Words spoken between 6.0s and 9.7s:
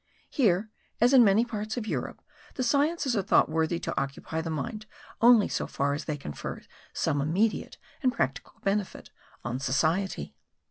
they confer some immediate and practical benefit on